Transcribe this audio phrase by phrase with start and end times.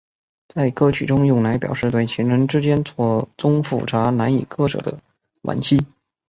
[0.47, 4.99] 在歌曲中用来表示对情人之间错综复杂难以割舍的
[5.43, 5.79] 惋惜。